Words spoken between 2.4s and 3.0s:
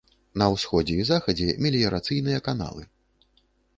каналы.